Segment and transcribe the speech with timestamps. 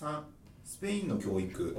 [0.00, 0.24] 三
[0.64, 1.74] スペインの教育。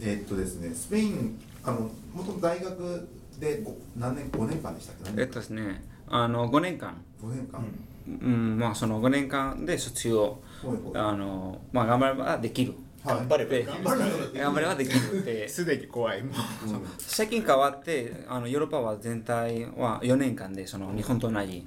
[0.00, 0.20] えー。
[0.22, 5.22] っとですねスペインあのもともと大学でご何年5年間でしたっけ？
[5.22, 6.96] えっとですねあの5年間。
[7.22, 7.64] 5年間、
[8.08, 10.40] うんまあその5年間で卒業。
[10.64, 11.12] はいはい。
[11.12, 12.72] あのまあ頑張ればできる。
[12.72, 15.48] はい頑張ればで頑張ればできる頑張ればできるって。
[15.48, 16.22] すでに怖い。
[16.22, 16.34] もう
[16.98, 21.66] 最近変わってあのヨーロッパは全体は4年間でその日本と同じ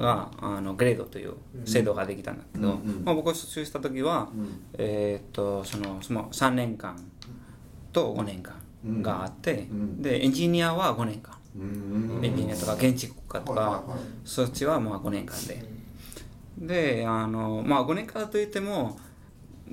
[0.00, 1.34] があのグレードという
[1.64, 2.74] 制度ができたんだけど、うん。
[2.74, 3.04] うん。
[3.04, 4.28] まあ、僕が卒業した時は、
[4.76, 6.96] えーっとそのその3年間
[7.92, 8.54] と5年間
[9.02, 10.02] があって、ん。
[10.02, 11.58] でエンジニアは5年間、う
[12.20, 12.24] ん。
[12.24, 13.98] エンジニアとか建築家とか、はいはいはい。
[14.24, 15.64] そっちはまあ5年間で、
[16.58, 18.98] であのまあ5年間といっても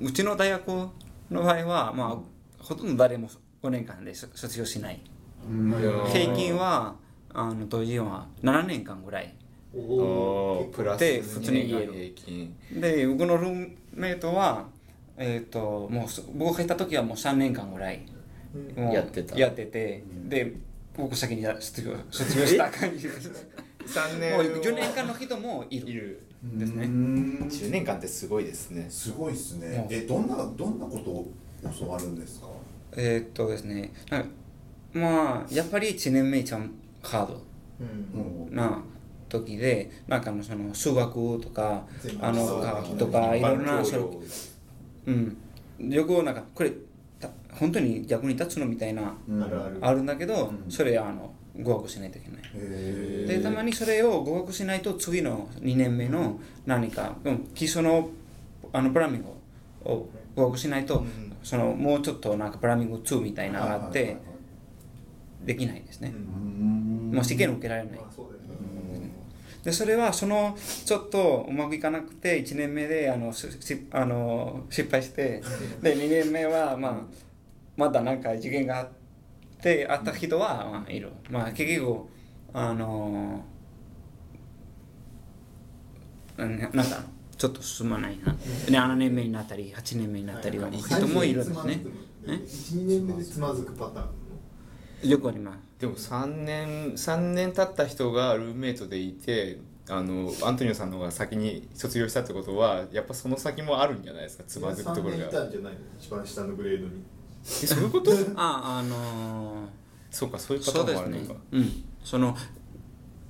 [0.00, 0.88] うちの大学
[1.30, 3.28] の場合はまあほとんど誰も
[3.62, 5.00] 5年間で卒卒業しない。
[5.48, 5.70] うん。
[6.12, 6.96] 平均は
[7.32, 9.34] あの当時は7年間ぐらい。
[9.72, 12.56] プラスで普通に言える平均。
[12.80, 14.66] で僕のルームメイトは
[15.16, 18.04] えっ、ともうそ僕が入った時はもう3年間ぐらい
[18.76, 19.38] もうやってた。
[19.38, 20.54] やっててで
[20.96, 23.30] 僕先にや卒業卒業した感じです。
[23.86, 25.88] 3 もう年10年間の人もいる。
[25.88, 26.22] いる。
[26.42, 26.86] ですね。
[26.86, 27.38] うん。
[27.50, 28.86] 10年間ってすごいですね。
[28.88, 29.86] すごいですね。
[29.90, 30.99] えどんなどんなこと
[31.82, 32.46] を教わるんですか？
[32.96, 33.92] えーっとですね
[34.92, 36.70] まあやっぱり1年目一番
[37.02, 37.42] ハード
[37.80, 38.54] うん。
[38.54, 38.82] な
[39.28, 41.86] 時でなんかあのその数学とか
[42.20, 44.22] あの科学とかいろんなその
[45.06, 45.36] うん。
[45.88, 46.72] よくなんかこれ
[47.20, 49.42] た本当に役に立つのみたいなうん。
[49.42, 49.78] あるある。
[49.80, 50.70] あるんだけど、うん。
[50.70, 52.40] それあの合格しないといけない。
[52.54, 58.10] へでたまにそれを合格しないと次の2年目の何か、うん、基礎の
[58.72, 59.28] あのプラミング
[59.84, 61.04] を合格しないと、
[61.42, 64.16] そのもうちょっとなんかプラミング2みたいなのがあって
[65.44, 67.10] できないですね、うん。
[67.14, 68.00] もう試験を受けられない。
[69.62, 75.42] でそれはそのちょっとうまくいかなくて1年目であのししあの失敗して
[75.82, 76.94] で2年目は、まあ、
[77.76, 78.88] まだなんか事件があっ
[79.60, 82.08] てあった人は、まあ、いる、まあ、結局
[82.54, 83.44] あの
[86.38, 87.04] なんなんか
[87.40, 88.38] ちょっと進まないな、で
[88.70, 91.82] 7年目になったり8年目になったりの人もいるんですね。
[92.26, 95.08] 12年目でつまずくパターン。
[95.08, 95.58] よくあります。
[95.78, 99.58] でも3年3年経った人がルームメイトでいて
[99.88, 105.78] あのアントニオさんの方が先に卒業したってことはやっぱその先もあるんじゃないですかつまずくところ3年いがたんじゃないの？
[105.98, 107.02] 一番下のグレードに。
[107.42, 108.10] えそういうこと？
[108.36, 109.66] ああの
[110.10, 112.36] そうかそういうパタそうですねーンもあるのか、うん、その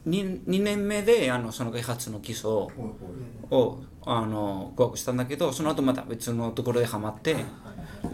[0.07, 2.71] 2, 2年目であのその開発の基礎を
[4.07, 7.37] あの合格したんだけどその後また別のところでハマって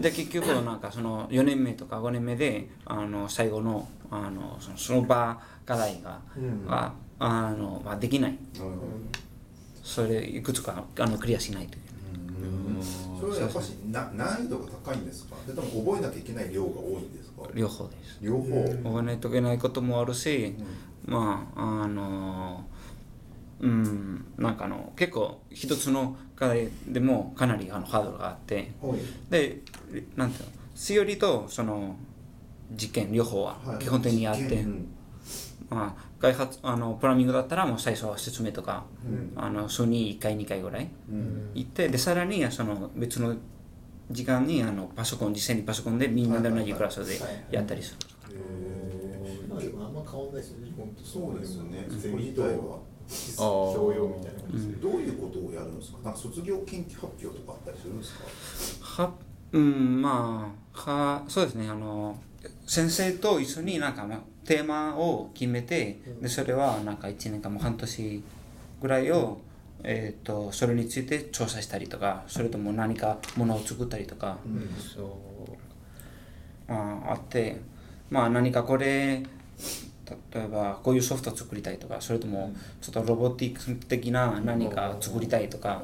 [0.00, 6.64] で結局なんかその4年目とか5年目であの最後のあのそのその場課題が、うん。
[6.69, 8.38] ああのまあ、できない。
[9.82, 12.84] それいくつかあのクリアしないといけない。
[13.18, 15.36] それはやっぱしな難易度が高いんですか？
[15.44, 17.42] それとも覚えなきゃいけない量が多いんですか？
[17.54, 18.18] 両方です。
[18.20, 18.62] 両方。
[18.84, 20.54] 覚えないといけないこともあるし、
[21.06, 22.64] まああの
[23.60, 28.98] うんなんかあの結構一つの課題でもかなりあのハードルがあってはい。
[29.30, 29.60] で
[30.14, 31.96] なんていうのシオリとその
[32.72, 33.78] 実験両方ははい。
[33.78, 34.64] 基本的にあって、実験。
[34.64, 34.88] うん
[35.68, 39.32] まあ、開発あのプラミングだったらもう最初は説明とか、うん。
[39.36, 41.50] あの週に1回2回ぐらいうん。
[41.54, 43.34] 行ってでさらにその別の
[44.10, 47.18] 時間にあのパソコン実際にパソコンでみんなで同じクラスで
[47.50, 48.16] やったりする。
[50.36, 51.04] ですよね本当。
[51.04, 52.78] そうですよねゼミと自体は
[53.74, 54.74] 教養みたいな感じで。
[54.74, 55.98] どういうことをやるんですか？
[56.04, 58.14] なんか卒業研究発表とかあったりするんです
[58.80, 59.02] か？
[59.04, 59.12] は
[59.52, 62.19] うんまあはそうですねあの
[62.66, 68.22] 先生と一緒になんか、まあ、テーマを決めてでそれはなんか1年間も半年
[68.82, 69.38] ぐらいを、
[69.82, 74.38] えー、とそれについて調査したりとかそれとも何かものを作ったりとか、
[74.94, 75.03] そ
[76.68, 77.60] うああって
[78.10, 79.22] まあ何かこれ
[80.32, 85.82] 例えばこういうソフト作りたいとかそれともちょっとロボティックス的な何か作りたいとか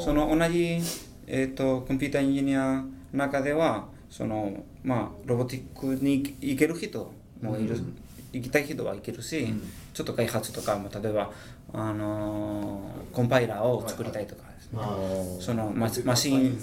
[0.00, 0.80] その同じ、
[1.26, 7.76] えー、とコンピューターエンジニアの中ではそのまあロボティックに行ける人もいる、
[8.32, 9.54] 行きたい人は行けるし、
[9.94, 11.30] ちょっと開発とかも例えば、
[11.72, 14.96] あのーコンパイラーを作りたいとかですね、あ
[15.40, 16.58] そのママシン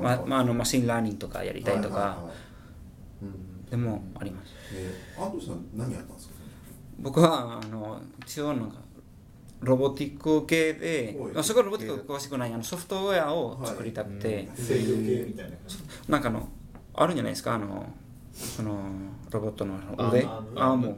[0.00, 1.94] ままあ、あのマシンラーニングとかやりたいとか。
[1.94, 3.24] はいはいはい。
[3.24, 4.52] うんでもあります。
[4.74, 6.34] えー安藤さん何やったんですか？
[6.98, 8.78] 僕はあの一応なんか
[9.60, 15.56] ロボティック系であそこロボティック詳しくないあのソフトウェアを作りたくて、制御系みたいな
[16.08, 16.48] なんかあの
[16.94, 17.54] あるんじゃないですか？
[17.54, 17.86] あの
[18.32, 18.76] その
[19.30, 19.78] ロボットの
[20.10, 20.86] 腕あアーム。
[20.88, 20.96] うん。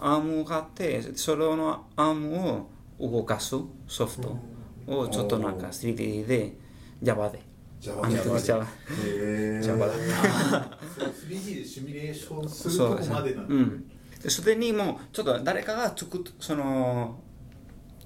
[0.00, 2.68] アームがあってそれのアーム
[3.00, 3.56] を動かす
[3.88, 4.38] ソフト
[4.86, 6.56] をちょっとなんか 3D で
[7.02, 7.42] Java で
[7.80, 8.64] ジャあので時じゃあへ
[9.06, 13.54] え Java だ 3D でシミュレーションするとこまでなんだ。
[13.54, 13.88] うん。
[14.22, 17.20] ですでにもうちょっと誰かが作っその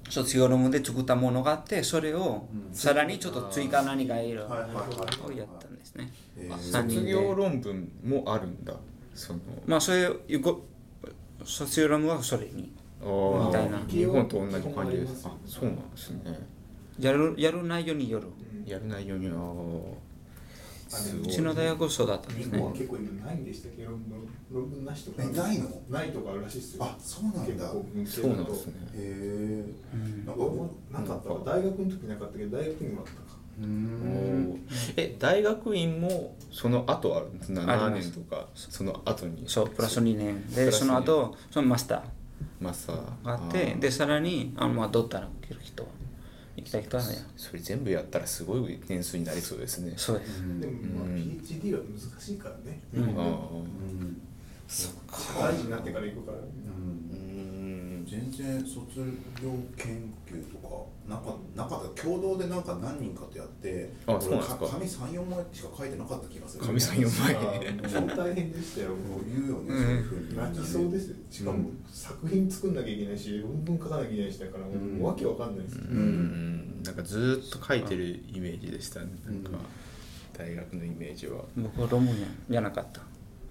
[0.09, 4.83] 卒業論文で作ったものがあってそれをさらにちょっと追加何かいろいろはいはいは
[5.29, 6.11] いをやったんですね。
[6.37, 6.57] へー。
[6.57, 8.75] 卒業論文もあるんだ。
[9.15, 9.39] その。
[9.65, 10.07] まあそれ
[10.39, 10.61] ご
[11.43, 12.71] 卒業論文はそれに。
[13.01, 13.79] あみたいな。
[13.79, 15.25] ー日本と同じ感じです。
[15.25, 16.39] あそうなんですね。
[16.99, 18.27] やるやる内容による
[18.65, 19.35] やる内容には。
[21.23, 22.73] うちの大学はそうだったんですね日本は。
[22.73, 23.83] 結構今ないんでしたっけ？
[23.83, 25.23] 論文論文なしとか。
[25.23, 25.67] えないの？
[25.89, 26.83] ないとかあるらしいですよ。
[26.83, 27.67] あそうなんだ。
[28.05, 28.73] そうなんですね。
[28.93, 33.19] へえなんか僕なかったわ大学の時なかったけど大学にもあったか。
[33.59, 34.67] うーん。
[34.95, 38.11] え大学院もその後あるんです7あります。
[38.11, 39.45] 年とかその後に。
[39.47, 40.47] そうプラス2年。
[40.49, 42.01] でその後そのマスター。
[42.61, 43.25] マスター。
[43.25, 43.79] があってー。
[43.79, 45.87] でさらにあのまあドッターの受ける人
[46.63, 47.17] 行きたい人はね。
[47.35, 49.93] それ全部やったらすごい点数になりそうですね。
[49.97, 50.39] そうです。
[50.59, 51.15] でもまあうん。
[51.15, 52.81] PhD は難しいからね。
[52.93, 53.03] うん。
[53.03, 54.21] あうん。
[54.67, 54.87] 社
[55.39, 57.19] 会人になってから行くからうんーう
[58.01, 58.05] ん。
[58.07, 58.77] 全然卒
[59.41, 64.57] 業研究とかなんかなかった共同でなんか何人かとやってあそうなんですか。
[64.61, 66.65] 俺紙34枚しか書いてなかった気がする。
[66.65, 67.89] 紙3 4枚。
[67.89, 69.25] 超大変でしたよもう。
[69.27, 69.83] 言うよね、うん。
[69.83, 70.12] そういうふうに
[70.49, 75.83] 泣きそうですよしかも作品作んなきゃいけないし論文書かなきゃいけないしだからもうわけわかんないですよ。
[75.89, 79.07] うんなんかずーっと書いてるイメージでしたね。
[79.25, 79.51] なんか
[80.37, 81.43] 大学のイメージは。
[81.55, 82.15] 僕は論文
[82.49, 83.01] じゃなかった。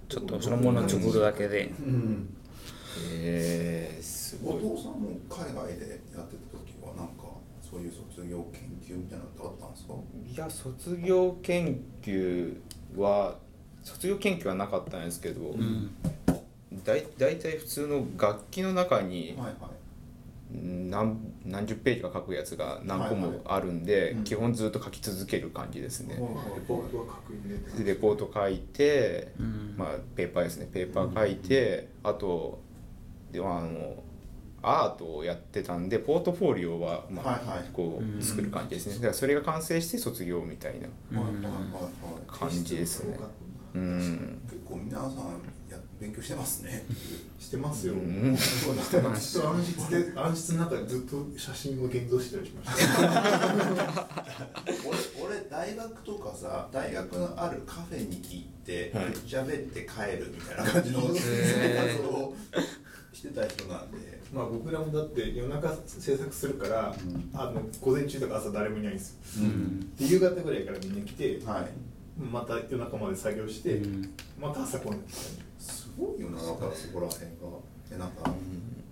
[0.09, 1.73] ちょっとそのものを作るだけで。
[1.81, 2.29] うん。
[3.11, 4.57] えー、すごい。
[4.57, 7.25] お父さんも海外でやってた時はなんか
[7.63, 9.95] そういう卒業研究みたいなのってあったんですか？
[10.35, 12.57] いや卒業研究
[12.99, 13.39] は
[13.83, 15.91] 卒業研究はなかったんですけど、うん
[16.85, 19.57] だい大体普通の楽器の中にはいはい。
[20.55, 24.25] 何何十ページか書くやつが何個もあるんで、はいはいうん。
[24.25, 29.75] 基本ずっと書き続ける感じですね、レポートは確認ででレポート書いて、うん。
[29.79, 30.69] まあ、ペーパーですね。
[30.71, 32.61] ペーパー書いて、あと
[33.31, 34.03] であの
[34.61, 37.71] アートをやってたんでポートフォリオは、まあはいはい。
[37.73, 38.95] こう作る感じですね。
[38.97, 40.89] だからそれが完成して卒業みたいな
[42.27, 43.19] 感じですね。
[43.75, 44.39] うん。
[44.45, 45.15] 結構皆さんや
[46.03, 46.85] 勉強してますね。
[47.39, 48.37] してますよ、うん。
[48.37, 49.01] そうだずっ
[49.41, 54.09] と暗室で 暗室の中でずっと写真を現像してたりしました。
[55.21, 59.05] 俺俺大学とかさ大学のあるカフェに行ってはい。
[59.27, 62.35] 喋って帰るみたいな感じの生活を
[63.13, 64.21] してた人なんで。
[64.33, 66.97] まあ僕らもだって夜中制作するから、
[67.35, 69.45] あの午前中とか朝誰もいないんですよ、
[69.99, 71.93] で夕方ぐらいからみんな来て、はい。
[72.19, 74.15] また夜中まで作業して、うん。
[74.41, 75.52] また朝来ないみたいす
[76.03, 77.33] ごいよなだからそこら辺が。
[77.95, 78.31] えなんか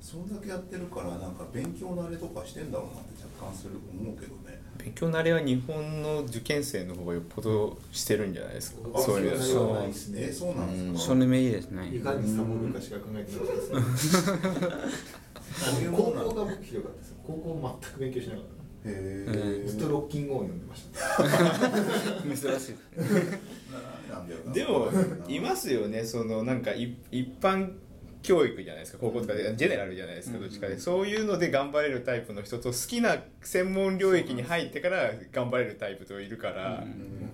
[0.01, 4.61] そんだけやってるからなんか勉強慣れとかしてんだろうなって若干する思うけどね。
[4.79, 8.81] 勉強慣れは日本の受験生の方がよっぽどしてるんじゃないですか？
[8.95, 9.61] あそういう意味では。
[9.61, 10.21] そうないですね。
[10.23, 11.09] えそうなんですか。
[11.11, 11.95] そのイメージですな、ね。
[11.97, 13.55] いかにサボるかしか考えてなかった
[13.93, 14.33] です そ
[15.81, 15.87] うい。
[15.87, 17.17] う高校が僕ひどかったですよ。
[17.27, 22.75] 高校全く勉強しなかったへえずっとロッキングを読んでました 珍しい。
[24.11, 24.89] なんだよなでも
[25.29, 26.05] いますよね。
[26.05, 27.73] そのなんかい一般
[28.23, 28.99] 教育じゃないですか。
[29.01, 30.39] 高校とかでジェネラルじゃないですか。
[30.39, 30.79] どっちかで。
[30.79, 36.85] そういうので頑張れるタイプの人と好きな専門領域に入ってから頑張れるタイプといるから、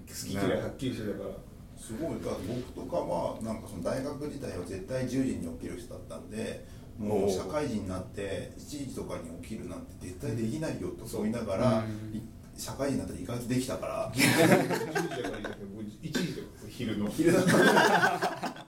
[0.08, 1.30] 好き嫌いはっきりしてたから。
[1.76, 6.64] すごいだ僕とかはなんかその大学自体は絶対10時に起きる人だったんで
[6.98, 7.30] もう。
[7.30, 12.20] 社会人になって1時とかに起きるなんて絶対できないよと思いながら、い
[12.58, 14.12] 社会人になったら意外とできたから。
[14.12, 15.66] 10時だからいいんだけど
[16.02, 17.08] 1時とか昼の。
[17.08, 18.66] 昼だった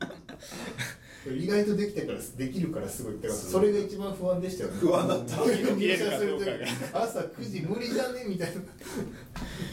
[1.31, 4.77] 意外とできたからできるからすごいだからそれが一番不安でしたよね。
[4.81, 5.37] 不安だった。
[5.37, 8.63] 起起きれるかどうかが朝9時無理だねみたいな。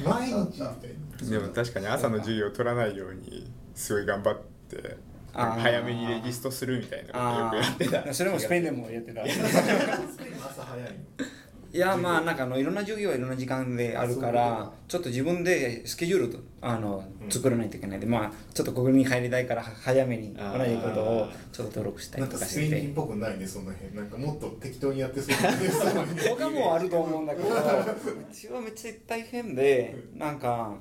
[0.10, 0.68] 毎日みたい
[1.22, 1.30] な。
[1.30, 4.98] でも確かに朝の授業を取らないようにすごい頑張って
[5.36, 8.14] 早めにレジストするみたいなことよくやってた。
[8.14, 9.26] それもスペインでもやってた。
[9.26, 10.90] い朝早いの
[11.78, 23.94] やまあなんかあのいろんな授業はいろんな時間であるからちょっと自分でスケジュールとあの作らないといけないでまあちょっとここに入りたいから早めに同じことをちょっと登録したなんりとかしかスペイン人てっぽくないねその辺。
[23.94, 26.06] なんかもっと適当にやってそうな
[26.38, 27.52] 他もあると思うんだけどう
[28.34, 30.74] ちはめっちゃ大変でなんか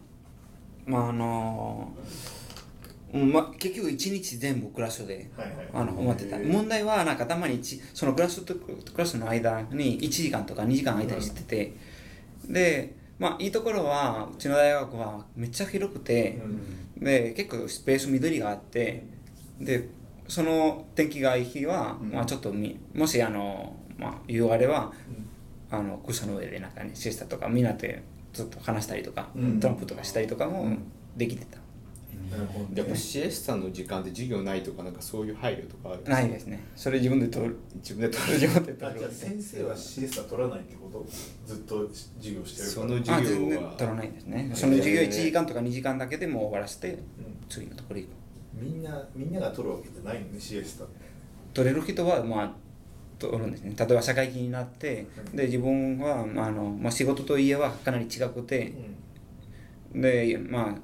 [0.86, 1.92] まああの
[3.14, 5.68] うんま、結局一日全部クラスで、はいはい。
[5.72, 6.36] あの思ってた。
[6.38, 11.72] 問題はなんかたまに一そのクラスとクラスの間に1時間とか2時間空いたりしてて、
[12.48, 16.40] でまあいいところはうちの大学はめっちゃ広くて、
[16.96, 19.06] で結構スペース緑があって
[19.60, 19.88] で
[20.26, 24.92] その天気がいい日は、まあちょっとみもしあの、まあ、夕晴れは、
[25.70, 28.02] あの草の上でなんかねシエスタとかみんなで
[28.32, 29.60] ずっと話したりとか、うん。
[29.60, 30.76] トランプとかしたりとかも
[31.16, 31.58] できてた、
[32.42, 32.66] ね。
[32.74, 36.16] やっぱシエスタの時間で授業ないとかなんかそういう配慮とかあるんですか？
[36.16, 36.64] ないですね。
[36.76, 37.56] それ自分で取る。
[37.76, 38.96] 自分で取る自分で取る。
[38.96, 41.04] あじゃあ先生はシエスタ取らないってこと？
[41.46, 41.88] ずっと
[42.18, 42.82] 授業してるから。
[42.82, 44.50] そのあ授業全然は取らないですね。
[44.54, 46.98] その授業1時間とか2時間だけでもう終わらせてうん。
[47.48, 48.10] 次のところ行く。
[48.54, 50.26] みんなみんなが取るわけじゃないの？
[50.28, 50.84] ねシエスタ
[51.52, 52.52] 取れる人はまあ
[53.18, 53.74] 取るんですね。
[53.78, 55.36] 例えば社会人になってうん。
[55.36, 58.72] で自分はあの、まあ、仕事と家はかなり違くて
[59.94, 60.74] うでまあ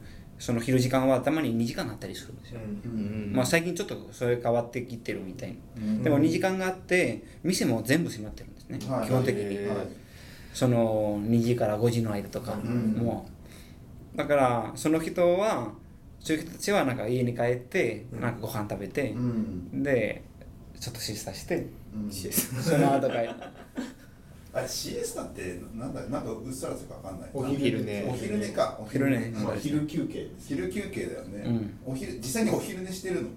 [0.40, 2.62] その昼時間はたまに2時間あったりするんですよ、ん。
[2.62, 6.02] うんまあ、最近ちょっとそれ変わってきてるみたいうん。
[6.02, 9.06] でも2時間があって店も全部閉まってるんですね、はい。
[9.06, 9.86] 基本的に、へー。
[10.54, 12.94] その2時から5時の間とか、うん。
[12.96, 13.28] も。
[14.14, 15.72] うだからその人は
[16.20, 18.20] そういう人たちはなんか家に帰ってうん。
[18.22, 19.82] なんかご飯食べてう、ん。
[19.82, 20.22] で
[20.80, 22.08] ちょっとシスタしてうん。
[22.10, 23.14] その後か
[24.52, 27.30] あれシエスタってなんだなんかうっすらしかわかんない。
[27.32, 31.92] お昼寝お昼寝かお昼寝まあ昼休憩昼休憩だよね、うん。
[31.92, 33.28] お昼実際にお昼寝してるの。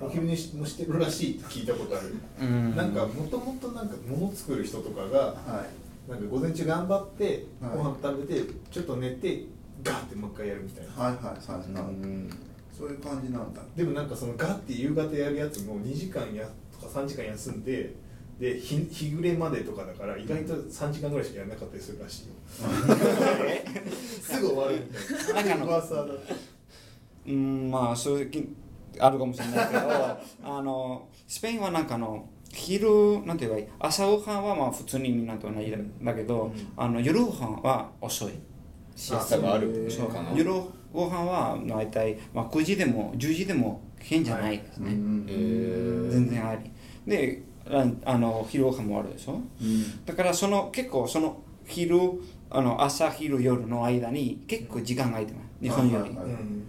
[0.00, 2.14] お昼寝しもしてるらしいって聞いたことある。
[2.40, 2.76] うん。
[2.76, 5.66] なんかもともとなんか物作る人とかがは
[6.08, 6.10] い。
[6.10, 7.76] なんか午前中頑張ってはい。
[7.76, 9.44] ご飯食べてちょっと寝て
[9.82, 11.02] ガーってもう一回やるみたいな。
[11.02, 12.30] はいはいはいはい、うん。
[12.76, 13.62] そういう感じなんだ。
[13.74, 16.48] でもなんかそのガーって夕方やるやつも2時間や
[16.78, 17.94] とか3時間休んで
[18.38, 22.34] で日日暮れまでとかだから意外と3時間ぐらいしかやらなかったりするらしいよ。
[24.22, 25.56] すぐ終わるみたいな。
[25.56, 26.34] なんかあの噂だって
[27.26, 28.48] うんまあそういうき
[28.98, 29.80] あるかもしれないけど
[30.56, 33.66] あのスペインはなんかあの昼なんて言えばいい？
[33.78, 36.52] 朝ごはんはまあ普通にみんなと同じだだけど、うん。
[36.76, 38.32] あの夜ごはんは遅い。
[38.96, 39.86] シエスタがある。
[39.90, 40.08] そう。
[40.08, 40.32] のかな。
[40.34, 40.50] 夜
[40.92, 46.10] ご飯は大体、まあ、9時でも10時でも変じゃないですね、へー。
[46.10, 46.70] 全然あり。
[47.06, 49.34] でああの昼ご飯もあるでしょ？
[49.60, 50.04] うん。
[50.04, 51.98] だからその結構その昼
[52.50, 56.64] あの朝昼夜の間に結構時間が空いてます日本より、はいはいうん。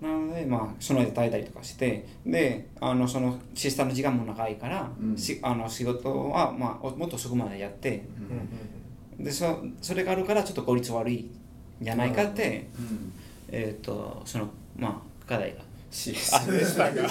[0.00, 5.16] なのでまあその間耐えたりとかしてであのそのシスタの時間も長いから、うん。
[5.16, 8.04] しあの仕事は、まあ、おもっと遅くまでやって
[9.18, 11.30] うんでそそれがあるからちょっと効率悪いん
[11.80, 13.12] じゃないかって、うん。
[13.48, 17.08] えっ、とそのまあ課題がシエスタが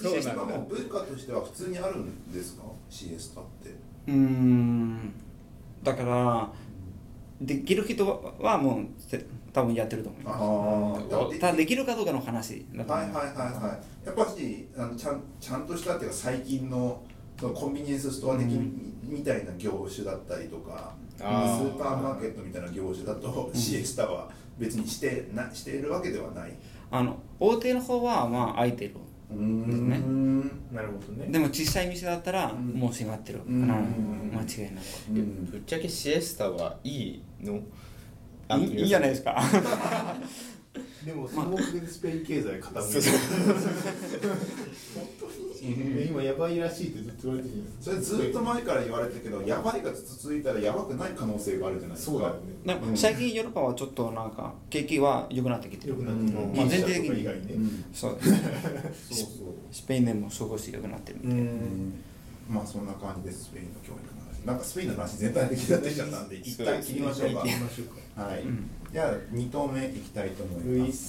[0.00, 0.44] そうなんだ。
[0.44, 2.62] も文化としては普通にあるんですか？
[2.88, 3.70] シエスタって。
[4.08, 5.12] うーん。
[5.82, 6.50] だから
[7.40, 10.36] できる人はもうぜ多分やってると思います。
[11.12, 14.06] ああただできるかどうかの話だと思います、はいはいはいはい。
[14.06, 17.02] やっぱしあのちゃんちゃんとしたっていうか最近の
[17.38, 18.72] そのコンビニエンスストア的み,、
[19.04, 21.74] みたいな業種だったりとかスあー。
[21.74, 26.52] ーパーマーケットみたいな業種だと、シエスタは別にしてなしているわけではない
[26.90, 28.94] あの大手の方はまあ空いてる
[29.30, 29.88] うーん。
[29.88, 30.00] ね
[30.72, 31.30] なるほどね。
[31.30, 32.68] でも小さい店だったらうん。
[32.78, 33.66] もう閉まってるかうん。
[33.68, 34.44] な、間違いなく。
[35.10, 37.60] うんぶっちゃけシエスタはいいの？
[38.58, 39.42] いいじゃないですか。
[41.04, 43.10] でもそのおかげでスペイン経済傾いて
[44.20, 44.28] る
[45.60, 52.12] で今やばいらしいってずっと言われてるそれずっと前から言われてるけどやばいが続いたらやばくない可能性があるじゃないですか。
[52.12, 52.28] そうだ
[52.74, 52.96] よね。
[52.96, 55.90] 最近ヨーロッパはちょっとなんか景気は良くなってきてる。
[55.90, 56.38] よくなってる。
[56.38, 56.56] うん。
[56.56, 57.28] まあ全体的に。
[57.92, 58.18] そう。
[59.70, 61.92] スペインでも少し良くなってるみうたいな、ん。
[62.48, 63.44] まあそんな感じです。
[63.44, 64.46] スペインの教育の話。
[64.46, 67.40] なんかスペインの話全体的になってきちゃったんで一旦切りましょうか。
[67.40, 68.22] 行きましょうか。
[68.22, 68.70] はい、うん。
[68.92, 71.06] じゃあ2投目いきたいと思います